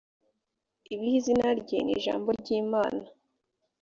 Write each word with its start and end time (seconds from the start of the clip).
ibh 0.93 1.05
izina 1.17 1.47
rye 1.61 1.77
ni 1.85 1.95
jambo 2.03 2.29
ry 2.39 2.49
imana 2.61 3.05